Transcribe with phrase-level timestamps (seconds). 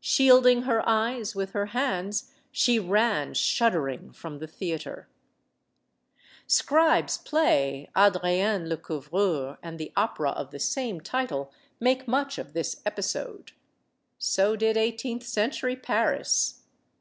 [0.00, 5.06] Shielding her eyes with her hands, she ran, shuddering, from the theater.
[6.48, 12.82] Scribe's play, "Adrienne Lecouvreur," and the opera of the same title, make much of this
[12.84, 13.52] episode.
[14.18, 16.62] So did eighteenth century Paris.